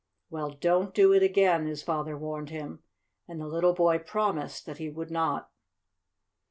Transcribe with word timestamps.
"Well, 0.31 0.49
don't 0.49 0.95
do 0.95 1.13
it 1.13 1.21
again," 1.21 1.67
his 1.67 1.83
father 1.83 2.17
warned 2.17 2.49
him, 2.49 2.81
and 3.27 3.39
the 3.39 3.45
little 3.45 3.75
boy 3.75 3.99
promised 3.99 4.65
that 4.65 4.79
he 4.79 4.89
would 4.89 5.11
not. 5.11 5.51